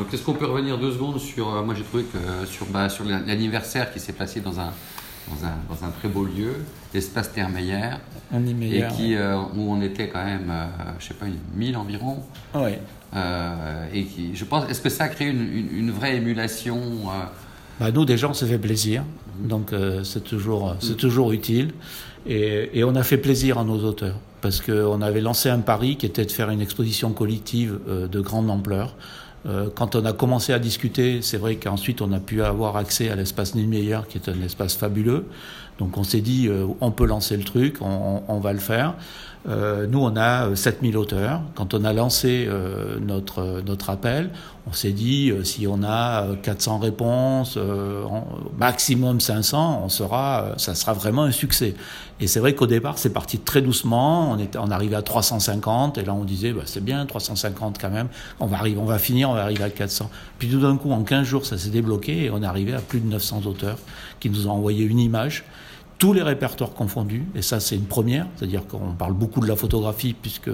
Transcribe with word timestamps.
Donc 0.00 0.14
est-ce 0.14 0.22
qu'on 0.22 0.32
peut 0.32 0.46
revenir 0.46 0.78
deux 0.78 0.92
secondes 0.92 1.20
sur, 1.20 1.54
euh, 1.54 1.62
moi 1.62 1.74
j'ai 1.74 1.82
trouvé 1.82 2.04
que 2.04 2.16
euh, 2.16 2.46
sur, 2.46 2.64
bah, 2.64 2.88
sur 2.88 3.04
l'anniversaire 3.04 3.92
qui 3.92 4.00
s'est 4.00 4.14
passé 4.14 4.40
dans 4.40 4.58
un, 4.58 4.72
dans 5.28 5.44
un, 5.44 5.52
dans 5.68 5.86
un, 5.86 5.90
très 5.90 6.08
beau 6.08 6.24
lieu, 6.24 6.54
l'espace 6.94 7.30
Termeyer, 7.34 7.90
et 8.32 8.82
qui, 8.96 9.14
euh, 9.14 9.36
où 9.54 9.70
on 9.70 9.82
était 9.82 10.08
quand 10.08 10.24
même, 10.24 10.50
je 10.98 11.06
sais 11.06 11.12
pas, 11.12 11.26
une 11.26 11.36
mille 11.54 11.76
environ. 11.76 12.20
Oui. 12.54 12.70
et 13.92 14.04
qui, 14.04 14.34
je 14.34 14.44
pense, 14.46 14.70
est-ce 14.70 14.80
que 14.80 14.88
ça 14.88 15.04
a 15.04 15.08
créé 15.08 15.28
une, 15.28 15.68
une, 15.70 15.90
vraie 15.90 16.16
émulation 16.16 16.80
bah, 17.78 17.90
Nous, 17.92 18.06
déjà, 18.06 18.30
on 18.30 18.34
se 18.34 18.46
fait 18.46 18.58
plaisir, 18.58 19.04
mhm. 19.42 19.48
donc 19.48 19.74
c'est 20.02 20.24
toujours, 20.24 20.76
c'est 20.80 20.96
toujours 20.96 21.32
utile, 21.32 21.72
et, 22.26 22.70
et 22.72 22.84
on 22.84 22.94
a 22.94 23.02
fait 23.02 23.18
plaisir 23.18 23.58
à 23.58 23.64
nos 23.64 23.84
auteurs 23.84 24.16
parce 24.40 24.62
qu'on 24.62 25.02
avait 25.02 25.20
lancé 25.20 25.50
un 25.50 25.58
pari 25.58 25.96
qui 25.96 26.06
était 26.06 26.24
de 26.24 26.32
faire 26.32 26.48
une 26.48 26.62
exposition 26.62 27.12
collective 27.12 27.78
de 27.86 28.20
grande 28.20 28.48
ampleur. 28.48 28.96
Euh, 29.46 29.68
quand 29.74 29.96
on 29.96 30.04
a 30.04 30.12
commencé 30.12 30.52
à 30.52 30.58
discuter, 30.58 31.22
c'est 31.22 31.38
vrai 31.38 31.56
qu'ensuite 31.56 32.02
on 32.02 32.12
a 32.12 32.20
pu 32.20 32.42
avoir 32.42 32.76
accès 32.76 33.08
à 33.08 33.16
l'espace 33.16 33.54
Niemeyer, 33.54 34.00
qui 34.08 34.18
est 34.18 34.28
un 34.28 34.40
espace 34.42 34.76
fabuleux. 34.76 35.26
Donc 35.80 35.98
on 35.98 36.04
s'est 36.04 36.20
dit, 36.20 36.46
euh, 36.46 36.66
on 36.80 36.92
peut 36.92 37.06
lancer 37.06 37.36
le 37.36 37.42
truc, 37.42 37.78
on, 37.80 38.22
on 38.28 38.38
va 38.38 38.52
le 38.52 38.60
faire. 38.60 38.94
Euh, 39.48 39.86
nous, 39.86 40.00
on 40.00 40.14
a 40.16 40.54
7000 40.54 40.98
auteurs. 40.98 41.40
Quand 41.54 41.72
on 41.72 41.84
a 41.84 41.94
lancé 41.94 42.46
notre, 43.00 43.62
notre 43.66 43.88
appel, 43.88 44.30
on 44.68 44.72
s'est 44.72 44.92
dit, 44.92 45.32
si 45.42 45.66
on 45.66 45.82
a 45.82 46.26
400 46.42 46.78
réponses, 46.78 47.58
maximum 48.58 49.18
500, 49.18 49.80
on 49.82 49.88
sera, 49.88 50.52
ça 50.58 50.74
sera 50.74 50.92
vraiment 50.92 51.22
un 51.22 51.30
succès. 51.30 51.74
Et 52.20 52.26
c'est 52.26 52.38
vrai 52.38 52.54
qu'au 52.54 52.66
départ, 52.66 52.98
c'est 52.98 53.12
parti 53.12 53.38
très 53.38 53.62
doucement. 53.62 54.30
On, 54.30 54.38
était, 54.38 54.58
on 54.58 54.70
arrivait 54.70 54.96
à 54.96 55.02
350, 55.02 55.96
et 55.96 56.04
là 56.04 56.12
on 56.12 56.24
disait, 56.24 56.52
bah, 56.52 56.62
c'est 56.66 56.84
bien, 56.84 57.06
350 57.06 57.78
quand 57.80 57.90
même. 57.90 58.08
On 58.40 58.46
va, 58.46 58.58
arriver, 58.58 58.78
on 58.78 58.84
va 58.84 58.98
finir, 58.98 59.30
on 59.30 59.34
va 59.34 59.42
arriver 59.42 59.64
à 59.64 59.70
400. 59.70 60.10
Puis 60.38 60.48
tout 60.48 60.60
d'un 60.60 60.76
coup, 60.76 60.92
en 60.92 61.02
15 61.02 61.26
jours, 61.26 61.46
ça 61.46 61.56
s'est 61.56 61.70
débloqué, 61.70 62.24
et 62.24 62.30
on 62.30 62.42
est 62.42 62.46
arrivé 62.46 62.74
à 62.74 62.80
plus 62.80 63.00
de 63.00 63.06
900 63.06 63.46
auteurs 63.46 63.78
qui 64.20 64.28
nous 64.28 64.46
ont 64.48 64.52
envoyé 64.52 64.84
une 64.84 64.98
image 64.98 65.44
tous 66.00 66.14
les 66.14 66.22
répertoires 66.22 66.72
confondus, 66.72 67.26
et 67.34 67.42
ça 67.42 67.60
c'est 67.60 67.76
une 67.76 67.84
première, 67.84 68.26
c'est-à-dire 68.34 68.66
qu'on 68.66 68.94
parle 68.98 69.12
beaucoup 69.12 69.40
de 69.40 69.46
la 69.46 69.54
photographie 69.54 70.14
puisque 70.14 70.50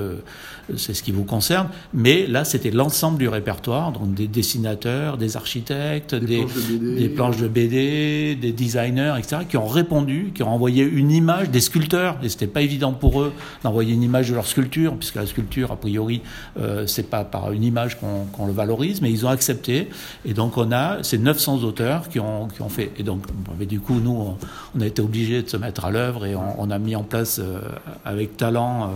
c'est 0.77 0.93
ce 0.93 1.05
qui 1.05 1.13
vous 1.13 1.23
concerne, 1.23 1.69
mais 1.95 2.27
là 2.27 2.45
c'était 2.45 2.73
l'ensemble 2.73 3.17
du 3.19 3.29
répertoire, 3.29 3.93
donc 3.93 4.13
des 4.13 4.27
dessinateurs, 4.27 5.17
des 5.19 5.37
architectes, 5.37 6.17
des, 6.17 6.45
des, 6.81 7.09
planches, 7.09 7.37
de 7.37 7.47
BD, 7.47 8.35
des 8.35 8.51
designers, 8.51 9.15
etc., 9.19 9.43
qui 9.49 9.57
ont 9.57 9.69
répondu, 9.69 10.33
qui 10.35 10.43
ont 10.43 10.49
envoyé 10.49 10.83
une 10.83 11.13
image, 11.13 11.49
des 11.49 11.61
sculpteurs, 11.61 12.19
et 12.25 12.29
c'était 12.29 12.49
pas 12.49 12.63
évident 12.63 12.93
pour 12.93 13.23
eux 13.23 13.33
d'envoyer 13.63 13.95
une 13.95 14.03
image 14.03 14.29
de 14.31 14.35
leur 14.35 14.49
sculpture, 14.49 14.97
puisque 14.97 15.15
la 15.15 15.27
sculpture, 15.27 15.71
a 15.71 15.77
priori, 15.77 16.23
euh, 16.59 16.89
c'est 16.89 17.09
pas 17.09 17.23
par 17.23 17.53
une 17.53 17.63
image 17.63 17.99
qu'on 18.01 18.47
le 18.47 18.53
valorise, 18.53 19.01
mais 19.01 19.13
ils 19.13 19.25
ont 19.25 19.31
accepté, 19.31 19.91
et 20.25 20.35
donc 20.35 20.57
on 20.57 20.73
a 20.73 21.05
ces 21.05 21.19
900 21.19 21.63
auteurs 21.63 22.09
qui 22.09 22.19
ont, 22.19 22.49
qui 22.49 22.63
ont 22.63 22.69
fait, 22.69 22.91
et 22.99 23.05
donc 23.05 23.27
du 23.61 23.79
coup 23.79 24.01
nous 24.03 24.11
on, 24.11 24.39
on 24.77 24.81
a 24.81 24.87
été 24.89 25.01
obligés 25.01 25.36
de 25.43 25.49
se 25.49 25.57
mettre 25.57 25.85
à 25.85 25.91
l'œuvre 25.91 26.27
et 26.27 26.35
on, 26.35 26.71
a 26.71 26.79
mis 26.79 26.97
en 26.97 27.03
place 27.03 27.39
euh, 27.39 27.61
avec 28.05 28.37
talent, 28.37 28.85
euh, 28.85 28.87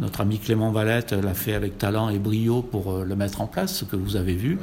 notre 0.00 0.20
ami 0.20 0.38
Clément 0.38 0.70
Valette 0.70 1.12
l'a 1.12 1.34
fait 1.34 1.54
avec 1.54 1.78
talent 1.78 2.08
et 2.08 2.18
brio 2.18 2.62
pour 2.62 2.92
euh, 2.92 3.04
le 3.04 3.16
mettre 3.16 3.40
en 3.40 3.46
place, 3.46 3.74
ce 3.74 3.84
que 3.84 3.96
vous 3.96 4.16
avez 4.16 4.34
vu. 4.34 4.58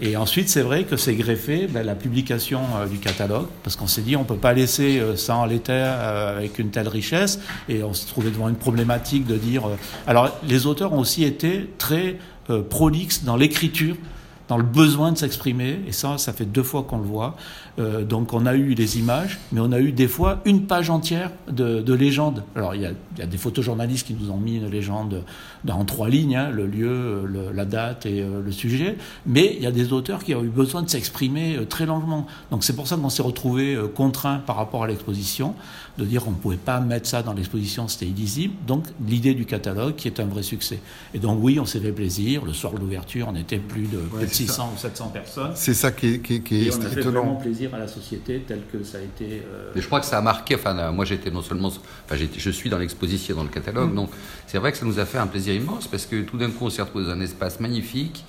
Et 0.00 0.16
ensuite, 0.16 0.48
c'est 0.48 0.62
vrai 0.62 0.84
que 0.84 0.96
c'est 0.96 1.14
greffé 1.14 1.66
ben, 1.66 1.84
la 1.84 1.94
publication 1.94 2.60
du 2.90 2.98
catalogue, 2.98 3.46
parce 3.62 3.76
qu'on 3.76 3.86
s'est 3.86 4.02
dit 4.02 4.16
on 4.16 4.20
ne 4.20 4.26
peut 4.26 4.36
pas 4.36 4.52
laisser 4.52 5.02
ça 5.16 5.36
en 5.36 5.44
l'état 5.44 6.28
avec 6.28 6.58
une 6.58 6.70
telle 6.70 6.88
richesse, 6.88 7.40
et 7.68 7.82
on 7.82 7.94
s'est 7.94 8.06
trouvé 8.06 8.30
devant 8.30 8.48
une 8.48 8.56
problématique 8.56 9.26
de 9.26 9.36
dire... 9.36 9.62
alors, 10.06 10.36
les 10.46 10.66
auteurs 10.66 10.92
ont 10.92 11.00
aussi 11.00 11.24
été 11.24 11.68
très 11.78 12.18
prolixes 12.68 13.24
dans 13.24 13.36
l'écriture 13.36 13.96
dans 14.48 14.56
le 14.56 14.64
besoin 14.64 15.12
de 15.12 15.18
s'exprimer, 15.18 15.80
et 15.86 15.92
ça, 15.92 16.18
ça 16.18 16.32
fait 16.32 16.46
deux 16.46 16.62
fois 16.62 16.82
qu'on 16.82 16.98
le 16.98 17.04
voit. 17.04 17.36
Euh, 17.78 18.04
donc 18.04 18.32
on 18.32 18.46
a 18.46 18.54
eu 18.54 18.74
les 18.74 18.98
images, 18.98 19.38
mais 19.52 19.60
on 19.60 19.72
a 19.72 19.78
eu 19.78 19.92
des 19.92 20.08
fois 20.08 20.40
une 20.44 20.66
page 20.66 20.90
entière 20.90 21.30
de, 21.48 21.80
de 21.80 21.94
légendes. 21.94 22.42
Alors 22.56 22.74
il 22.74 22.82
y, 22.82 22.86
a, 22.86 22.90
il 23.16 23.18
y, 23.18 23.22
a, 23.22 23.26
des 23.26 23.36
photojournalistes 23.36 24.06
qui 24.06 24.14
nous 24.14 24.30
ont 24.30 24.38
mis 24.38 24.56
une 24.56 24.68
légende 24.68 25.22
en 25.68 25.84
trois 25.84 26.08
lignes, 26.08 26.36
hein, 26.36 26.50
le 26.50 26.66
lieu, 26.66 27.24
le, 27.26 27.52
la 27.52 27.64
date 27.64 28.06
et 28.06 28.22
euh, 28.22 28.42
le 28.42 28.52
sujet, 28.52 28.96
mais 29.26 29.54
il 29.56 29.62
y 29.62 29.66
a 29.66 29.70
des 29.70 29.92
auteurs 29.92 30.24
qui 30.24 30.34
ont 30.34 30.42
eu 30.42 30.48
besoin 30.48 30.82
de 30.82 30.88
s'exprimer 30.88 31.56
euh, 31.56 31.64
très 31.64 31.86
longuement. 31.86 32.26
Donc 32.50 32.64
c'est 32.64 32.74
pour 32.74 32.86
ça 32.86 32.96
qu'on 32.96 33.10
s'est 33.10 33.22
retrouvé 33.22 33.74
euh, 33.74 33.88
contraint 33.88 34.38
par 34.38 34.56
rapport 34.56 34.84
à 34.84 34.86
l'exposition, 34.86 35.54
de 35.98 36.04
dire 36.04 36.24
qu'on 36.24 36.30
ne 36.30 36.36
pouvait 36.36 36.56
pas 36.56 36.80
mettre 36.80 37.08
ça 37.08 37.22
dans 37.22 37.32
l'exposition, 37.32 37.88
c'était 37.88 38.06
illisible. 38.06 38.54
Donc 38.66 38.84
l'idée 39.06 39.34
du 39.34 39.44
catalogue 39.44 39.96
qui 39.96 40.08
est 40.08 40.20
un 40.20 40.26
vrai 40.26 40.42
succès. 40.42 40.80
Et 41.14 41.18
donc 41.18 41.38
oui, 41.42 41.58
on 41.58 41.66
s'est 41.66 41.80
fait 41.80 41.92
plaisir. 41.92 42.44
Le 42.44 42.52
soir 42.52 42.72
de 42.72 42.78
l'ouverture, 42.78 43.28
on 43.30 43.36
était 43.36 43.58
plus 43.58 43.88
de, 43.88 43.98
ouais, 44.16 44.26
de 44.26 44.32
600 44.46 44.72
ou 44.74 44.78
700 44.78 45.08
personnes. 45.08 45.52
C'est 45.54 45.74
ça 45.74 45.92
qui 45.92 46.14
est, 46.14 46.18
qui, 46.20 46.42
qui 46.42 46.62
est 46.62 46.66
et 46.66 46.74
on 46.74 46.80
a 46.80 46.88
fait 46.88 47.00
vraiment 47.00 47.36
plaisir 47.36 47.74
à 47.74 47.78
la 47.78 47.88
société 47.88 48.42
tel 48.46 48.62
que 48.72 48.82
ça 48.82 48.98
a 48.98 49.00
été. 49.00 49.42
Euh... 49.44 49.72
Mais 49.74 49.80
je 49.80 49.86
crois 49.86 50.00
que 50.00 50.06
ça 50.06 50.18
a 50.18 50.22
marqué. 50.22 50.54
Enfin, 50.54 50.90
moi 50.92 51.04
j'étais 51.04 51.30
non 51.30 51.42
seulement, 51.42 51.68
enfin, 51.68 52.16
je 52.36 52.50
suis 52.50 52.70
dans 52.70 52.78
l'exposition, 52.78 53.36
dans 53.36 53.42
le 53.42 53.48
catalogue, 53.48 53.92
mmh. 53.92 53.96
donc 53.96 54.10
c'est 54.46 54.58
vrai 54.58 54.72
que 54.72 54.78
ça 54.78 54.86
nous 54.86 54.98
a 54.98 55.04
fait 55.04 55.18
un 55.18 55.26
plaisir 55.26 55.54
immense 55.54 55.86
parce 55.86 56.06
que 56.06 56.22
tout 56.22 56.38
d'un 56.38 56.50
coup, 56.50 56.66
on 56.66 56.70
s'est 56.70 56.82
retrouvé 56.82 57.04
dans 57.04 57.12
un 57.12 57.20
espace 57.20 57.60
magnifique 57.60 58.24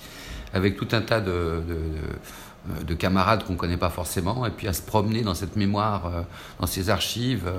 avec 0.52 0.76
tout 0.76 0.88
un 0.92 1.00
tas 1.00 1.20
de, 1.20 1.62
de, 1.68 2.84
de 2.84 2.94
camarades 2.94 3.44
qu'on 3.44 3.54
ne 3.54 3.58
connaît 3.58 3.76
pas 3.76 3.90
forcément, 3.90 4.46
et 4.46 4.50
puis 4.50 4.68
à 4.68 4.72
se 4.72 4.82
promener 4.82 5.22
dans 5.22 5.34
cette 5.34 5.56
mémoire, 5.56 6.06
euh, 6.06 6.22
dans 6.60 6.66
ces 6.66 6.90
archives, 6.90 7.46
euh, 7.46 7.58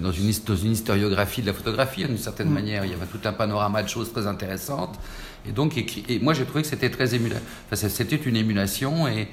dans, 0.00 0.12
une, 0.12 0.32
dans 0.46 0.56
une 0.56 0.72
historiographie 0.72 1.40
de 1.40 1.46
la 1.46 1.52
photographie, 1.52 2.04
d'une 2.04 2.18
certaine 2.18 2.50
mmh. 2.50 2.54
manière. 2.54 2.84
Il 2.84 2.90
y 2.90 2.94
avait 2.94 3.06
tout 3.06 3.20
un 3.24 3.32
panorama 3.32 3.82
de 3.82 3.88
choses 3.88 4.12
très 4.12 4.26
intéressantes. 4.26 4.98
Et 5.48 5.52
donc, 5.52 5.78
et, 5.78 5.86
et 6.08 6.18
moi, 6.18 6.34
j'ai 6.34 6.44
trouvé 6.44 6.62
que 6.62 6.68
c'était 6.68 6.90
très 6.90 7.14
émula... 7.14 7.36
enfin, 7.70 7.88
c'était 7.88 8.16
une 8.16 8.36
émulation, 8.36 9.08
et, 9.08 9.28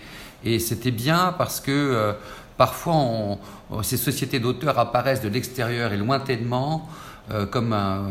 et 0.46 0.60
c'était 0.60 0.92
bien 0.92 1.34
parce 1.38 1.60
que 1.60 1.72
euh, 1.72 2.14
parfois, 2.58 2.96
on, 2.96 3.40
ces 3.82 3.98
sociétés 3.98 4.40
d'auteurs 4.40 4.78
apparaissent 4.78 5.22
de 5.22 5.30
l'extérieur 5.30 5.92
et 5.92 5.98
lointainement 5.98 6.88
euh, 7.32 7.46
comme 7.46 7.72
un, 7.72 8.04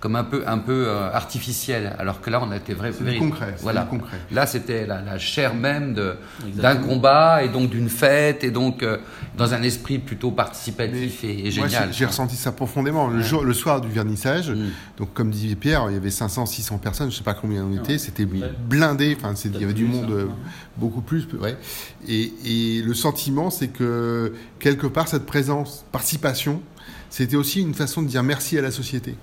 comme 0.00 0.16
un 0.16 0.24
peu, 0.24 0.42
un 0.46 0.58
peu 0.58 0.86
euh, 0.86 1.12
artificiel, 1.12 1.94
alors 1.98 2.20
que 2.20 2.30
là 2.30 2.40
on 2.42 2.50
a 2.50 2.56
été 2.56 2.74
vrai, 2.74 2.90
vrai 2.90 3.16
concret. 3.16 3.54
Voilà. 3.60 3.82
concret. 3.82 4.18
Là 4.32 4.46
c'était 4.46 4.86
la, 4.86 5.00
la, 5.02 5.18
chair 5.18 5.54
même 5.54 5.94
d'un 6.56 6.76
combat 6.76 7.42
et 7.42 7.48
donc 7.48 7.70
d'une 7.70 7.88
fête 7.88 8.42
et 8.44 8.50
donc 8.50 8.82
euh, 8.82 8.98
dans 9.36 9.52
un 9.52 9.62
esprit 9.62 9.98
plutôt 9.98 10.30
participatif 10.30 11.22
et, 11.24 11.46
et, 11.46 11.50
génial. 11.50 11.90
J'ai 11.92 12.06
ressenti 12.06 12.36
ça 12.36 12.52
profondément. 12.52 13.08
Le, 13.08 13.18
ouais. 13.18 13.22
jour, 13.22 13.44
le 13.44 13.52
soir 13.52 13.80
du 13.80 13.88
vernissage, 13.88 14.50
mm. 14.50 14.68
donc 14.98 15.12
comme 15.12 15.30
disait 15.30 15.54
Pierre, 15.54 15.86
il 15.88 15.94
y 15.94 15.96
avait 15.96 16.10
500, 16.10 16.46
600 16.46 16.78
personnes, 16.78 17.10
je 17.10 17.16
sais 17.16 17.24
pas 17.24 17.34
combien 17.34 17.64
on 17.64 17.74
était, 17.74 17.98
c'était 17.98 18.26
blindé. 18.26 19.16
Enfin, 19.18 19.34
il 19.44 19.60
y 19.60 19.64
avait 19.64 19.74
du 19.74 19.84
monde 19.84 20.10
euh, 20.10 20.26
beaucoup 20.76 21.02
plus. 21.02 21.26
Ouais. 21.40 21.56
Et, 22.08 22.32
et 22.44 22.82
le 22.82 22.94
sentiment, 22.94 23.50
c'est 23.50 23.68
que 23.68 24.32
quelque 24.58 24.86
part 24.86 25.08
cette 25.08 25.26
présence, 25.26 25.84
participation 25.92 26.62
c'était 27.10 27.36
aussi 27.36 27.60
une 27.60 27.74
façon 27.74 28.02
de 28.02 28.08
dire 28.08 28.22
merci 28.22 28.56
à 28.58 28.62
la 28.62 28.70
société. 28.70 29.16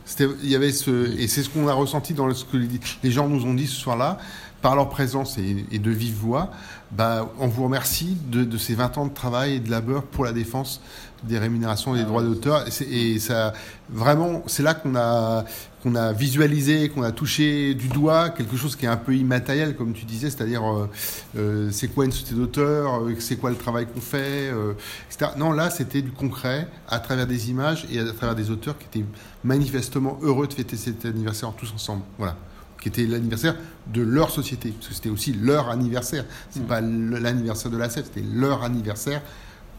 Il 0.44 0.50
y 0.50 0.56
avait 0.56 0.72
ce, 0.72 1.18
et 1.18 1.28
c'est 1.28 1.44
ce 1.44 1.50
qu'on 1.50 1.68
a 1.68 1.74
ressenti 1.74 2.14
dans 2.14 2.34
ce 2.34 2.44
que 2.46 2.58
les 3.04 3.12
gens 3.12 3.28
nous 3.28 3.46
ont 3.46 3.54
dit 3.54 3.68
ce 3.68 3.76
soir-là, 3.76 4.18
par 4.62 4.76
leur 4.76 4.90
présence 4.90 5.38
et, 5.38 5.80
de 5.80 5.92
vive 5.92 6.16
voix. 6.16 6.52
Bah, 6.92 7.32
on 7.40 7.48
vous 7.48 7.64
remercie 7.64 8.18
de, 8.28 8.44
de, 8.44 8.58
ces 8.58 8.76
20 8.76 8.98
ans 8.98 9.06
de 9.06 9.14
travail 9.14 9.56
et 9.56 9.60
de 9.60 9.70
labeur 9.70 10.04
pour 10.04 10.26
la 10.26 10.34
défense 10.34 10.82
des 11.24 11.38
rémunérations 11.40 11.96
et 11.96 12.00
des 12.00 12.06
droits 12.06 12.24
d'auteur. 12.24 12.66
Et, 12.82 13.12
et, 13.14 13.20
ça, 13.20 13.54
vraiment, 13.90 14.44
c'est 14.48 14.64
là 14.64 14.74
qu'on 14.74 14.96
a, 14.96 15.46
qu'on 15.84 15.96
a 15.96 16.14
visualisé, 16.14 16.90
qu'on 16.90 17.04
a 17.04 17.12
touché 17.12 17.74
du 17.74 17.88
doigt 17.88 18.30
quelque 18.30 18.58
chose 18.58 18.76
qui 18.76 18.86
est 18.86 18.90
un 18.90 18.98
peu 18.98 19.16
immatériel, 19.16 19.76
comme 19.76 19.94
tu 19.94 20.06
disais, 20.06 20.30
c'est-à-dire 20.30 20.64
euh, 20.64 20.90
euh, 21.38 21.70
c'est 21.72 21.88
quoi 21.88 22.06
une 22.06 22.12
société 22.12 22.36
d'auteur, 22.36 23.04
euh, 23.04 23.16
c'est 23.20 23.38
quoi 23.38 23.50
le 23.50 23.56
travail 23.56 23.88
qu'on 23.88 24.02
fait, 24.02 24.50
euh, 24.52 24.74
etc. 25.10 25.32
Non, 25.38 25.52
là, 25.52 25.70
c'était 25.70 26.02
du 26.02 26.12
concret 26.12 26.68
à 26.88 27.00
travers 27.00 27.28
des 27.28 27.50
images 27.50 27.86
et 27.92 28.00
à 28.00 28.12
travers 28.12 28.36
des 28.36 28.50
auteurs 28.50 28.78
qui 28.78 28.86
étaient 28.86 29.08
manifestement 29.44 30.20
heureux 30.22 30.48
de 30.48 30.54
fêter 30.54 30.78
cet 30.78 31.06
anniversaire 31.06 31.52
tous 31.58 31.72
ensemble. 31.74 32.04
Voilà 32.18 32.36
qui 32.80 32.90
était 32.90 33.06
l'anniversaire 33.06 33.56
de 33.88 34.02
leur 34.02 34.30
société, 34.30 34.70
parce 34.70 34.90
que 34.90 34.94
c'était 34.94 35.10
aussi 35.10 35.34
leur 35.34 35.70
anniversaire. 35.70 36.26
C'est 36.52 36.60
mmh. 36.60 36.68
pas 36.68 36.80
l'anniversaire 36.80 37.72
de 37.72 37.78
la 37.78 37.90
CEF, 37.90 38.06
c'était 38.06 38.26
leur 38.34 38.64
anniversaire 38.64 39.22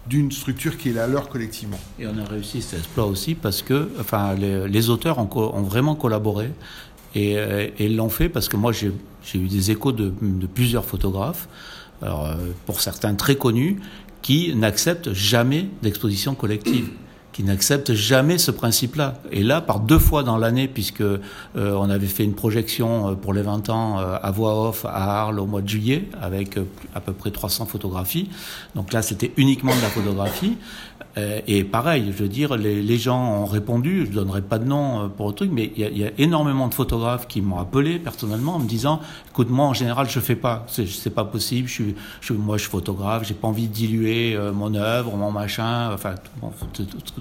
d'une 0.06 0.32
structure 0.32 0.78
qui 0.78 0.90
est 0.90 0.92
la 0.92 1.06
leur 1.06 1.28
collectivement. 1.28 1.78
Et 1.98 2.06
on 2.06 2.16
a 2.18 2.24
réussi 2.24 2.62
cet 2.62 2.80
exploit 2.80 3.06
aussi 3.06 3.34
parce 3.34 3.62
que 3.62 3.90
enfin, 4.00 4.34
les, 4.34 4.90
auteurs 4.90 5.18
ont, 5.18 5.62
vraiment 5.62 5.94
collaboré 5.94 6.50
et, 7.14 7.36
et 7.78 7.88
l'ont 7.88 8.08
fait 8.08 8.28
parce 8.28 8.48
que 8.48 8.56
moi 8.56 8.72
j'ai 8.72 8.92
eu 9.34 9.48
des 9.48 9.70
échos 9.70 9.92
de, 9.92 10.12
plusieurs 10.54 10.84
photographes, 10.84 11.48
alors, 12.00 12.30
pour 12.64 12.80
certains 12.80 13.14
très 13.14 13.36
connus, 13.36 13.80
qui 14.22 14.54
n'acceptent 14.54 15.12
jamais 15.12 15.68
d'exposition 15.82 16.34
collective 16.34 16.88
qui 17.38 17.44
n'acceptent 17.44 17.94
jamais 17.94 18.36
ce 18.36 18.50
principe-là. 18.50 19.14
Et 19.30 19.44
là, 19.44 19.60
par 19.60 19.78
deux 19.78 20.00
fois 20.00 20.24
dans 20.24 20.38
l'année, 20.38 20.66
puisque 20.66 21.02
euh, 21.02 21.20
on 21.54 21.88
avait 21.88 22.08
fait 22.08 22.24
une 22.24 22.34
projection 22.34 23.10
euh, 23.10 23.14
pour 23.14 23.32
les 23.32 23.42
20 23.42 23.70
ans 23.70 24.00
euh, 24.00 24.16
à 24.20 24.32
voix 24.32 24.70
off 24.70 24.84
à 24.84 25.20
Arles 25.20 25.38
au 25.38 25.46
mois 25.46 25.62
de 25.62 25.68
juillet, 25.68 26.08
avec 26.20 26.58
à 26.96 27.00
peu 27.00 27.12
près 27.12 27.30
300 27.30 27.66
photographies. 27.66 28.28
Donc 28.74 28.92
là, 28.92 29.02
c'était 29.02 29.30
uniquement 29.36 29.70
de 29.70 29.80
la 29.82 29.88
photographie. 29.88 30.56
Et 31.48 31.64
pareil, 31.64 32.12
je 32.16 32.22
veux 32.22 32.28
dire, 32.28 32.56
les, 32.56 32.96
gens 32.96 33.42
ont 33.42 33.44
répondu, 33.44 34.06
je 34.06 34.12
donnerai 34.12 34.40
pas 34.40 34.60
de 34.60 34.66
nom 34.66 35.08
pour 35.08 35.26
le 35.26 35.34
truc, 35.34 35.50
mais 35.52 35.72
il 35.76 35.98
y, 35.98 36.04
a 36.04 36.10
énormément 36.16 36.68
de 36.68 36.74
photographes 36.74 37.26
qui 37.26 37.40
m'ont 37.40 37.58
appelé 37.58 37.98
personnellement 37.98 38.54
en 38.54 38.58
me 38.60 38.68
disant, 38.68 39.00
écoute, 39.28 39.50
moi 39.50 39.66
en 39.66 39.74
général 39.74 40.08
je 40.08 40.20
fais 40.20 40.36
pas, 40.36 40.64
c'est 40.68 41.12
pas 41.12 41.24
possible, 41.24 41.68
moi 42.30 42.56
je 42.56 42.62
suis 42.62 42.70
photographe, 42.70 43.24
j'ai 43.26 43.34
pas 43.34 43.48
envie 43.48 43.66
de 43.66 43.72
diluer 43.72 44.38
mon 44.54 44.72
œuvre, 44.76 45.16
mon 45.16 45.32
machin, 45.32 45.90
enfin 45.92 46.14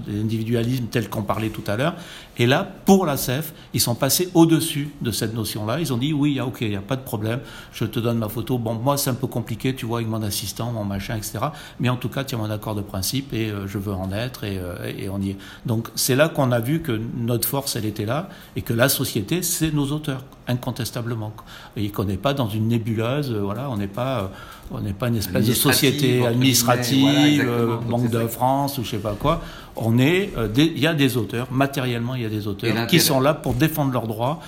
l'individualisme 0.08 0.86
tel 0.90 1.08
qu'on 1.08 1.22
parlait 1.22 1.50
tout 1.50 1.64
à 1.66 1.76
l'heure. 1.76 1.94
Et 2.38 2.46
là, 2.46 2.66
pour 2.84 3.04
la 3.06 3.16
CEF, 3.16 3.52
ils 3.74 3.80
sont 3.80 3.94
passés 3.94 4.30
au-dessus 4.34 4.90
de 5.00 5.10
cette 5.10 5.34
notion-là. 5.34 5.80
Ils 5.80 5.92
ont 5.92 5.98
dit, 5.98 6.12
oui, 6.12 6.40
ok, 6.40 6.58
il 6.60 6.72
y 6.72 6.76
a 6.76 6.80
pas 6.80 6.96
de 6.96 7.02
problème, 7.02 7.40
je 7.72 7.84
te 7.84 8.00
donne 8.00 8.18
ma 8.18 8.28
photo. 8.28 8.58
Bon, 8.58 8.74
moi 8.74 8.96
c'est 8.96 9.10
un 9.10 9.14
peu 9.14 9.26
compliqué, 9.26 9.74
tu 9.74 9.86
vois, 9.86 9.98
avec 9.98 10.08
mon 10.08 10.22
assistant, 10.22 10.72
mon 10.72 10.84
machin, 10.84 11.16
etc. 11.16 11.38
Mais 11.80 11.88
en 11.88 11.96
tout 11.96 12.08
cas, 12.08 12.24
as 12.30 12.36
mon 12.36 12.50
accord 12.50 12.74
de 12.74 12.82
principe 12.82 13.32
et 13.32 13.52
je 13.66 13.78
veux 13.78 13.92
en 13.92 14.12
être 14.12 14.44
et, 14.44 14.58
euh, 14.58 14.92
et 14.96 15.08
on 15.08 15.20
y 15.20 15.30
est. 15.30 15.36
Donc 15.66 15.88
c'est 15.94 16.16
là 16.16 16.28
qu'on 16.28 16.52
a 16.52 16.60
vu 16.60 16.80
que 16.80 17.00
notre 17.16 17.48
force, 17.48 17.76
elle 17.76 17.84
était 17.84 18.04
là 18.04 18.28
et 18.56 18.62
que 18.62 18.72
la 18.72 18.88
société, 18.88 19.42
c'est 19.42 19.72
nos 19.72 19.86
auteurs, 19.92 20.24
incontestablement. 20.46 21.32
Et 21.76 21.90
qu'on 21.90 22.04
n'est 22.04 22.16
pas 22.16 22.34
dans 22.34 22.48
une 22.48 22.68
nébuleuse, 22.68 23.32
euh, 23.32 23.40
voilà, 23.40 23.70
on 23.70 23.76
n'est 23.76 23.86
pas, 23.86 24.20
euh, 24.20 24.26
on 24.70 24.80
n'est 24.80 24.92
pas 24.92 25.08
une 25.08 25.16
espèce 25.16 25.46
de 25.46 25.54
société 25.54 26.26
administrative, 26.26 27.48
Banque 27.88 28.10
de 28.10 28.26
France 28.26 28.78
ou 28.78 28.84
je 28.84 28.90
sais 28.90 28.98
pas 28.98 29.14
quoi. 29.14 29.40
On 29.80 29.98
est, 29.98 30.30
il 30.56 30.78
y 30.78 30.86
a 30.86 30.94
des 30.94 31.16
auteurs, 31.16 31.48
matériellement, 31.50 32.14
il 32.14 32.22
y 32.22 32.26
a 32.26 32.30
des 32.30 32.46
auteurs 32.46 32.86
qui 32.86 33.00
sont 33.00 33.20
là 33.20 33.34
pour 33.34 33.54
défendre 33.54 33.92
leurs 33.92 34.06
droits 34.06 34.40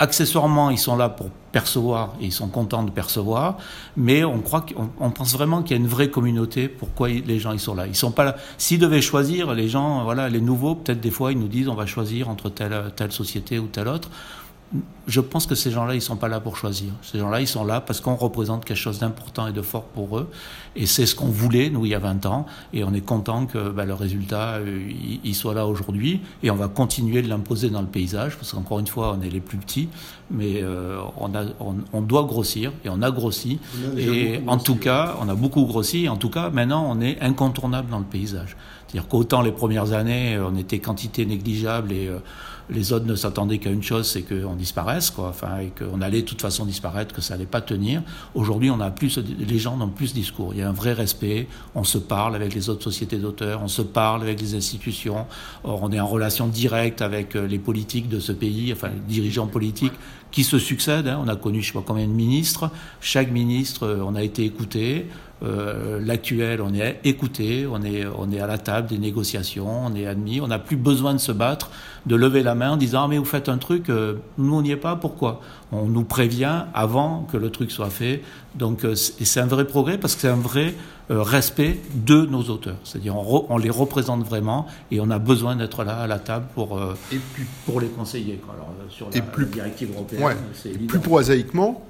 Accessoirement, 0.00 0.70
ils 0.70 0.78
sont 0.78 0.96
là 0.96 1.08
pour 1.08 1.30
percevoir 1.52 2.14
et 2.20 2.24
ils 2.24 2.32
sont 2.32 2.48
contents 2.48 2.82
de 2.82 2.90
percevoir, 2.90 3.58
mais 3.96 4.24
on 4.24 4.40
croit 4.40 4.66
qu'on 4.66 5.10
pense 5.10 5.34
vraiment 5.34 5.62
qu'il 5.62 5.76
y 5.76 5.78
a 5.78 5.82
une 5.82 5.88
vraie 5.88 6.10
communauté. 6.10 6.66
Pourquoi 6.66 7.08
les 7.08 7.38
gens 7.38 7.52
ils 7.52 7.60
sont 7.60 7.76
là 7.76 7.86
Ils 7.86 7.94
sont 7.94 8.10
pas 8.10 8.24
là. 8.24 8.36
S'ils 8.58 8.80
devaient 8.80 9.00
choisir, 9.00 9.54
les 9.54 9.68
gens, 9.68 10.02
voilà, 10.02 10.28
les 10.28 10.40
nouveaux, 10.40 10.74
peut-être 10.74 11.00
des 11.00 11.12
fois 11.12 11.30
ils 11.30 11.38
nous 11.38 11.46
disent 11.46 11.68
on 11.68 11.76
va 11.76 11.86
choisir 11.86 12.28
entre 12.28 12.48
telle 12.48 12.74
telle 12.96 13.12
société 13.12 13.60
ou 13.60 13.68
telle 13.68 13.86
autre 13.86 14.10
je 15.06 15.20
pense 15.20 15.46
que 15.46 15.54
ces 15.54 15.70
gens-là, 15.70 15.94
ils 15.94 16.00
sont 16.00 16.16
pas 16.16 16.28
là 16.28 16.40
pour 16.40 16.56
choisir. 16.56 16.90
Ces 17.02 17.18
gens-là, 17.18 17.40
ils 17.40 17.46
sont 17.46 17.64
là 17.64 17.80
parce 17.80 18.00
qu'on 18.00 18.14
représente 18.14 18.64
quelque 18.64 18.78
chose 18.78 18.98
d'important 19.00 19.46
et 19.46 19.52
de 19.52 19.60
fort 19.60 19.84
pour 19.84 20.18
eux. 20.18 20.30
Et 20.76 20.86
c'est 20.86 21.06
ce 21.06 21.14
qu'on 21.14 21.26
voulait, 21.28 21.68
nous, 21.68 21.84
il 21.84 21.90
y 21.90 21.94
a 21.94 21.98
20 21.98 22.24
ans. 22.26 22.46
Et 22.72 22.84
on 22.84 22.92
est 22.94 23.04
content 23.04 23.46
que 23.46 23.68
bah, 23.68 23.84
le 23.84 23.94
résultat, 23.94 24.54
euh, 24.54 24.90
il 25.22 25.34
soit 25.34 25.54
là 25.54 25.66
aujourd'hui. 25.66 26.20
Et 26.42 26.50
on 26.50 26.56
va 26.56 26.68
continuer 26.68 27.22
de 27.22 27.28
l'imposer 27.28 27.68
dans 27.68 27.82
le 27.82 27.86
paysage, 27.86 28.36
parce 28.36 28.52
qu'encore 28.52 28.78
une 28.78 28.86
fois, 28.86 29.16
on 29.18 29.22
est 29.22 29.30
les 29.30 29.40
plus 29.40 29.58
petits. 29.58 29.88
Mais 30.30 30.62
euh, 30.62 30.98
on, 31.18 31.34
a, 31.34 31.44
on, 31.92 32.00
doit 32.00 32.24
grossir, 32.24 32.72
et 32.84 32.88
on 32.88 33.02
a 33.02 33.10
grossi. 33.10 33.58
et 33.98 34.40
en 34.46 34.56
tout 34.56 34.76
cas, 34.76 35.16
on 35.20 35.28
a 35.28 35.34
beaucoup 35.34 35.66
grossi. 35.66 36.04
Et 36.04 36.08
en 36.08 36.16
tout 36.16 36.30
cas, 36.30 36.48
maintenant, 36.48 36.86
on 36.88 37.00
est 37.02 37.20
incontournable 37.20 37.90
dans 37.90 37.98
le 37.98 38.06
paysage. 38.06 38.56
C'est-à-dire 38.86 39.08
qu'autant 39.08 39.42
les 39.42 39.52
premières 39.52 39.92
années, 39.92 40.38
on 40.40 40.56
était 40.56 40.78
quantité 40.78 41.26
négligeable 41.26 41.92
et... 41.92 42.08
Euh, 42.08 42.18
les 42.70 42.92
autres 42.92 43.06
ne 43.06 43.14
s'attendaient 43.14 43.58
qu'à 43.58 43.70
une 43.70 43.82
chose, 43.82 44.08
c'est 44.08 44.22
qu'on 44.22 44.53
disparaisse, 44.54 45.10
quoi. 45.10 45.28
Enfin, 45.28 45.58
et 45.58 45.70
qu'on 45.70 46.00
allait 46.00 46.22
de 46.22 46.26
toute 46.26 46.42
façon 46.42 46.64
disparaître, 46.64 47.14
que 47.14 47.20
ça 47.20 47.34
allait 47.34 47.46
pas 47.46 47.60
tenir. 47.60 48.02
Aujourd'hui, 48.34 48.70
on 48.70 48.80
a 48.80 48.90
plus, 48.90 49.18
les 49.18 49.58
gens 49.58 49.76
n'ont 49.76 49.88
plus 49.88 50.12
de 50.12 50.20
discours. 50.20 50.52
Il 50.54 50.60
y 50.60 50.62
a 50.62 50.68
un 50.68 50.72
vrai 50.72 50.92
respect. 50.92 51.48
On 51.74 51.84
se 51.84 51.98
parle 51.98 52.34
avec 52.34 52.54
les 52.54 52.68
autres 52.68 52.82
sociétés 52.82 53.18
d'auteurs, 53.18 53.62
on 53.62 53.68
se 53.68 53.82
parle 53.82 54.22
avec 54.22 54.40
les 54.40 54.54
institutions. 54.54 55.26
Or, 55.62 55.82
on 55.82 55.92
est 55.92 56.00
en 56.00 56.06
relation 56.06 56.46
directe 56.46 57.02
avec 57.02 57.36
euh, 57.36 57.46
les 57.46 57.58
politiques 57.58 58.08
de 58.08 58.20
ce 58.20 58.32
pays, 58.32 58.72
enfin, 58.72 58.88
les 58.88 59.14
dirigeants 59.14 59.46
politiques 59.46 59.94
qui 60.30 60.42
se 60.42 60.58
succèdent. 60.58 61.08
Hein. 61.08 61.20
On 61.24 61.28
a 61.28 61.36
connu, 61.36 61.62
je 61.62 61.68
sais 61.68 61.72
pas 61.72 61.84
combien 61.86 62.06
de 62.06 62.12
ministres. 62.12 62.70
Chaque 63.00 63.30
ministre, 63.30 63.84
euh, 63.84 64.04
on 64.04 64.14
a 64.14 64.22
été 64.22 64.44
écouté. 64.44 65.06
Euh, 65.42 65.98
l'actuel, 66.00 66.62
on 66.62 66.72
est 66.72 67.00
écouté, 67.04 67.66
on 67.70 67.82
est, 67.82 68.06
on 68.16 68.30
est 68.30 68.40
à 68.40 68.46
la 68.46 68.56
table 68.56 68.88
des 68.88 68.98
négociations, 68.98 69.86
on 69.86 69.94
est 69.94 70.06
admis, 70.06 70.40
on 70.40 70.46
n'a 70.46 70.58
plus 70.58 70.76
besoin 70.76 71.12
de 71.12 71.18
se 71.18 71.32
battre, 71.32 71.70
de 72.06 72.14
lever 72.16 72.42
la 72.42 72.54
main 72.54 72.72
en 72.72 72.76
disant 72.76 73.04
ah, 73.04 73.08
mais 73.08 73.18
vous 73.18 73.24
faites 73.24 73.48
un 73.48 73.58
truc, 73.58 73.90
euh, 73.90 74.14
nous 74.38 74.54
on 74.54 74.62
n'y 74.62 74.70
est 74.70 74.76
pas, 74.76 74.96
pourquoi? 74.96 75.40
On 75.72 75.86
nous 75.86 76.04
prévient 76.04 76.62
avant 76.72 77.26
que 77.30 77.36
le 77.36 77.50
truc 77.50 77.72
soit 77.72 77.90
fait. 77.90 78.22
Donc 78.54 78.84
euh, 78.84 78.94
c'est 78.94 79.40
un 79.40 79.46
vrai 79.46 79.66
progrès 79.66 79.98
parce 79.98 80.14
que 80.14 80.20
c'est 80.20 80.28
un 80.28 80.36
vrai 80.36 80.74
respect 81.10 81.80
de 81.92 82.24
nos 82.24 82.44
auteurs. 82.44 82.78
C'est-à-dire 82.84 83.14
on, 83.14 83.46
on, 83.50 83.58
les 83.58 83.68
représente 83.68 84.24
vraiment 84.24 84.66
et 84.90 85.00
on 85.00 85.10
a 85.10 85.18
besoin 85.18 85.56
d'être 85.56 85.84
là 85.84 85.98
à 85.98 86.06
la 86.06 86.18
table 86.18 86.46
pour, 86.54 86.80
et 87.12 87.18
pour 87.66 87.80
les 87.80 87.88
conseiller. 87.88 88.40
Alors, 88.54 88.72
sur 88.88 89.10
la, 89.12 89.20
plus, 89.20 89.44
directive 89.44 89.90
européenne, 89.92 90.38
c'est 90.54 90.70
Plus 90.86 91.00
prosaïquement, 91.00 91.84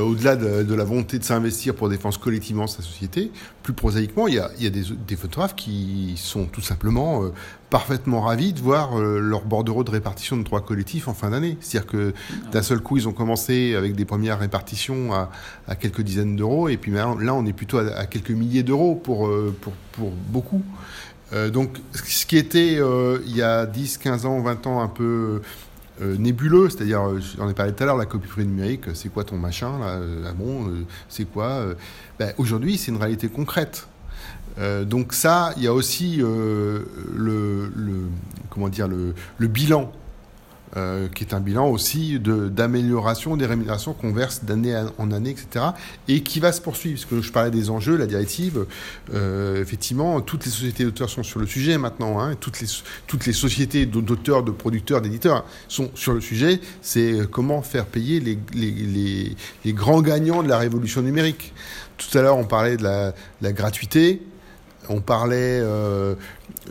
au-delà 0.00 0.36
de, 0.36 0.74
la 0.74 0.84
volonté 0.84 1.18
de 1.18 1.24
s'investir 1.24 1.74
pour 1.74 1.88
défendre 1.88 2.18
collectivement 2.18 2.66
sa 2.66 2.82
société, 2.82 3.30
plus 3.62 3.72
prosaïquement, 3.72 4.26
il 4.26 4.34
y 4.34 4.38
a, 4.38 4.70
des, 4.70 5.16
photographes 5.16 5.54
qui 5.54 6.14
sont 6.16 6.46
tout 6.46 6.60
simplement 6.60 7.24
euh, 7.24 7.32
parfaitement 7.70 8.22
ravis 8.22 8.52
de 8.52 8.60
voir 8.60 8.98
euh, 8.98 9.18
leur 9.18 9.44
bordereau 9.44 9.84
de 9.84 9.90
répartition 9.90 10.36
de 10.36 10.42
droits 10.42 10.62
collectifs 10.62 11.08
en 11.08 11.14
fin 11.14 11.30
d'année. 11.30 11.58
C'est-à-dire 11.60 11.90
que 11.90 12.14
d'un 12.52 12.62
seul 12.62 12.80
coup, 12.80 12.96
ils 12.96 13.08
ont 13.08 13.12
commencé 13.12 13.74
avec 13.74 13.94
des 13.94 14.04
premières 14.04 14.38
répartitions 14.38 15.12
à, 15.12 15.30
quelques 15.76 16.02
dizaines 16.02 16.36
d'euros, 16.36 16.68
et 16.68 16.76
puis 16.76 16.92
là, 16.92 17.08
on 17.08 17.46
est 17.46 17.52
plutôt 17.52 17.78
à, 17.78 18.06
quelques 18.06 18.30
milliers 18.30 18.62
d'euros 18.62 18.94
pour, 18.94 19.28
beaucoup. 20.28 20.62
donc, 21.52 21.78
ce 21.92 22.26
qui 22.26 22.36
était 22.36 22.78
il 23.26 23.36
y 23.36 23.42
a 23.42 23.66
10, 23.66 23.98
15 23.98 24.26
ans, 24.26 24.40
20 24.40 24.66
ans 24.66 24.80
un 24.80 24.88
peu 24.88 25.04
euh, 25.04 25.42
nébuleux, 26.18 26.68
c'est-à-dire, 26.68 27.02
euh, 27.02 27.20
j'en 27.36 27.48
ai 27.48 27.54
parlé 27.54 27.72
tout 27.72 27.82
à 27.82 27.86
l'heure, 27.86 27.96
la 27.96 28.06
copie 28.06 28.28
privée 28.28 28.46
numérique, 28.46 28.84
c'est 28.94 29.08
quoi 29.08 29.24
ton 29.24 29.36
machin 29.36 29.78
là, 29.78 29.96
euh, 29.96 30.24
ah 30.28 30.32
bon, 30.32 30.70
c'est 31.08 31.24
quoi 31.24 31.64
ben, 32.18 32.32
Aujourd'hui, 32.38 32.78
c'est 32.78 32.90
une 32.90 32.98
réalité 32.98 33.28
concrète. 33.28 33.86
donc 34.84 35.12
ça, 35.12 35.52
il 35.56 35.62
y 35.62 35.66
a 35.66 35.72
aussi 35.72 36.18
le, 36.18 36.86
comment 38.50 38.68
dire, 38.68 38.88
le 38.88 39.46
bilan 39.46 39.92
euh, 40.76 41.08
qui 41.08 41.24
est 41.24 41.34
un 41.34 41.40
bilan 41.40 41.68
aussi 41.68 42.18
d'amélioration 42.18 43.36
des 43.36 43.44
rémunérations 43.46 43.92
qu'on 43.92 44.12
verse 44.12 44.44
d'année 44.44 44.74
en 44.98 45.10
année, 45.10 45.30
etc. 45.30 45.66
Et 46.08 46.22
qui 46.22 46.40
va 46.40 46.50
se 46.52 46.60
poursuivre. 46.60 46.98
Parce 46.98 47.04
que 47.04 47.20
je 47.20 47.30
parlais 47.30 47.50
des 47.50 47.68
enjeux, 47.68 47.96
la 47.96 48.06
directive, 48.06 48.66
euh, 49.12 49.60
effectivement, 49.60 50.20
toutes 50.22 50.44
les 50.46 50.50
sociétés 50.50 50.84
d'auteurs 50.84 51.10
sont 51.10 51.22
sur 51.22 51.40
le 51.40 51.46
sujet 51.46 51.76
maintenant. 51.76 52.20
Hein, 52.20 52.36
toutes, 52.40 52.60
les, 52.60 52.66
toutes 53.06 53.26
les 53.26 53.32
sociétés 53.32 53.86
d'auteurs, 53.86 54.42
de 54.42 54.50
producteurs, 54.50 55.02
d'éditeurs 55.02 55.44
sont 55.68 55.90
sur 55.94 56.14
le 56.14 56.20
sujet. 56.20 56.60
C'est 56.80 57.18
comment 57.30 57.62
faire 57.62 57.86
payer 57.86 58.20
les, 58.20 58.38
les, 58.54 58.70
les, 58.70 59.36
les, 59.64 59.72
grands 59.72 60.00
gagnants 60.00 60.42
de 60.42 60.48
la 60.48 60.58
révolution 60.58 61.02
numérique. 61.02 61.52
Tout 61.98 62.16
à 62.18 62.22
l'heure, 62.22 62.38
on 62.38 62.44
parlait 62.44 62.76
de 62.76 62.82
la, 62.82 63.14
la 63.42 63.52
gratuité. 63.52 64.22
On 64.88 65.00
parlait 65.00 65.60
euh, 65.60 66.14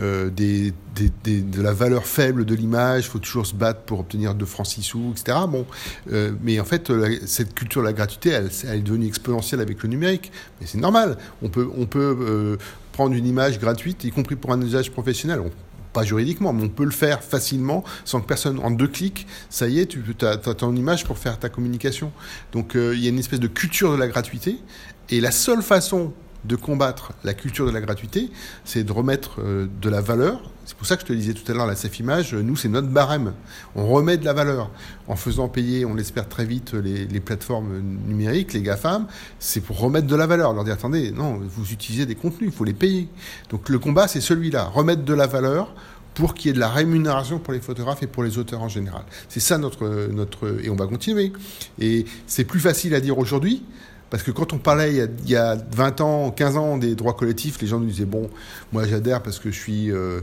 euh, 0.02 0.30
de 0.30 1.62
la 1.62 1.74
valeur 1.74 2.06
faible 2.06 2.46
de 2.46 2.56
l'image, 2.56 3.06
il 3.06 3.10
faut 3.10 3.19
toujours 3.19 3.46
se 3.46 3.56
battre 3.56 3.81
pour 3.81 4.00
obtenir 4.00 4.36
2 4.36 4.46
francs 4.46 4.68
6 4.68 4.81
sous, 4.84 5.12
etc. 5.12 5.38
Bon, 5.48 5.66
euh, 6.12 6.31
mais 6.42 6.60
en 6.60 6.66
fait, 6.66 6.92
cette 7.25 7.54
culture 7.54 7.81
de 7.81 7.88
la 7.88 7.94
gratuité, 7.94 8.30
elle, 8.30 8.48
est 8.48 8.81
devenue 8.81 9.08
exponentielle 9.08 9.62
avec 9.62 9.81
le 9.84 9.90
numérique. 9.90 10.31
Mais 10.60 10.68
c'est 10.68 10.78
normal. 10.78 11.18
On 11.41 11.50
peut, 11.50 12.58
prendre 12.91 13.15
une 13.15 13.25
image 13.25 13.58
gratuite, 13.58 14.03
y 14.03 14.12
compris 14.12 14.36
pour 14.36 14.51
un 14.51 14.62
usage 14.62 14.91
professionnel. 14.91 15.41
pas 15.94 16.03
juridiquement, 16.03 16.51
mais 16.51 16.63
on 16.63 16.70
peut 16.70 16.84
le 16.84 16.91
faire 16.91 17.24
facilement 17.24 17.86
sans 18.03 18.20
que 18.20 18.27
personne, 18.27 18.60
en 18.60 18.70
deux 18.70 18.88
clics, 18.88 19.27
ça 19.50 19.68
y 19.68 19.80
est, 19.80 19.86
tu 19.86 20.03
as 20.25 20.38
ton 20.38 20.75
image 20.75 21.06
pour 21.06 21.18
faire 21.18 21.39
ta 21.39 21.48
communication. 21.48 22.12
Donc 22.51 22.74
il 22.75 23.00
y 23.00 23.06
a 23.06 23.10
une 23.10 23.20
espèce 23.20 23.39
de 23.39 23.48
culture 23.48 23.94
de 23.94 23.98
la 23.98 24.08
gratuité. 24.08 24.58
Et 25.10 25.22
la 25.22 25.32
seule 25.32 25.62
façon 25.62 26.13
de 26.45 26.55
combattre 26.55 27.13
la 27.24 27.33
culture 27.33 27.65
de 27.65 27.71
la 27.71 27.81
gratuité, 27.81 28.31
c'est 28.65 28.83
de 28.83 28.91
remettre 28.91 29.41
euh, 29.41 29.67
de 29.81 29.89
la 29.89 30.01
valeur. 30.01 30.41
C'est 30.65 30.75
pour 30.75 30.88
ça 30.88 30.95
que 30.95 31.01
je 31.01 31.07
te 31.07 31.13
disais 31.13 31.33
tout 31.33 31.50
à 31.51 31.55
l'heure, 31.55 31.67
la 31.67 31.75
CEF 31.75 32.00
Image, 32.00 32.33
nous, 32.33 32.55
c'est 32.55 32.69
notre 32.69 32.88
barème. 32.88 33.33
On 33.75 33.88
remet 33.88 34.17
de 34.17 34.25
la 34.25 34.33
valeur 34.33 34.69
en 35.07 35.15
faisant 35.15 35.50
payer, 35.50 35.86
on 35.86 35.95
l'espère 35.95 36.29
très 36.29 36.45
vite, 36.45 36.74
les, 36.74 37.19
plateformes 37.19 37.79
numériques, 38.07 38.53
les 38.53 38.62
GAFAM. 38.62 39.07
C'est 39.39 39.60
pour 39.60 39.79
remettre 39.79 40.07
de 40.07 40.15
la 40.15 40.27
valeur. 40.27 40.53
Leur 40.53 40.63
dire, 40.63 40.74
attendez, 40.74 41.12
non, 41.12 41.39
vous 41.43 41.71
utilisez 41.71 42.05
des 42.05 42.15
contenus, 42.15 42.51
il 42.51 42.55
faut 42.55 42.63
les 42.63 42.74
payer. 42.74 43.10
Donc 43.50 43.69
le 43.69 43.79
combat, 43.79 44.07
c'est 44.07 44.21
celui-là. 44.21 44.65
Remettre 44.65 45.03
de 45.03 45.13
la 45.13 45.27
valeur 45.27 45.74
pour 46.13 46.33
qu'il 46.33 46.48
y 46.48 46.50
ait 46.51 46.53
de 46.53 46.60
la 46.60 46.69
rémunération 46.69 47.39
pour 47.39 47.53
les 47.53 47.62
photographes 47.62 48.03
et 48.03 48.07
pour 48.07 48.24
les 48.24 48.38
auteurs 48.38 48.62
en 48.62 48.69
général. 48.69 49.03
C'est 49.29 49.39
ça 49.39 49.57
notre, 49.57 50.10
notre... 50.12 50.60
Et 50.63 50.69
on 50.69 50.75
va 50.75 50.88
continuer. 50.88 51.31
Et 51.79 52.05
c'est 52.27 52.43
plus 52.43 52.60
facile 52.60 52.93
à 52.95 53.01
dire 53.01 53.17
aujourd'hui, 53.17 53.63
parce 54.12 54.24
que 54.24 54.32
quand 54.32 54.51
on 54.51 54.58
parlait 54.58 55.08
il 55.24 55.30
y, 55.30 55.36
a, 55.38 55.56
20 55.56 56.01
ans, 56.01 56.32
15 56.32 56.58
ans 56.58 56.77
des 56.77 56.96
droits 56.96 57.13
collectifs, 57.13 57.60
les 57.62 57.68
gens 57.68 57.80
nous 57.80 57.88
disaient 57.88 58.06
bon, 58.06 58.30
moi 58.74 58.86
j'adhère 58.86 59.24
parce 59.24 59.39
que 59.39 59.50
je 59.51 59.58
suis, 59.58 59.89
euh, 59.89 60.20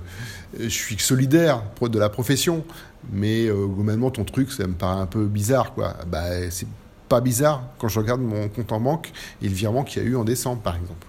je 0.60 0.68
suis 0.68 0.98
solidaire 0.98 1.62
de 1.80 1.98
la 1.98 2.10
profession, 2.10 2.64
mais 3.10 3.46
euh, 3.46 3.66
globalement 3.66 4.10
ton 4.10 4.24
truc, 4.24 4.52
ça 4.52 4.66
me 4.66 4.74
paraît 4.74 5.00
un 5.00 5.06
peu 5.06 5.24
bizarre, 5.24 5.72
quoi. 5.72 5.96
Bah, 6.06 6.50
c'est 6.50 6.68
pas 7.08 7.22
bizarre 7.22 7.62
quand 7.78 7.88
je 7.88 7.98
regarde 7.98 8.20
mon 8.20 8.48
compte 8.48 8.70
en 8.72 8.80
banque 8.80 9.10
et 9.40 9.48
le 9.48 9.54
virement 9.54 9.82
qu'il 9.82 10.02
y 10.02 10.06
a 10.06 10.08
eu 10.08 10.16
en 10.16 10.24
décembre, 10.24 10.60
par 10.60 10.76
exemple. 10.76 11.06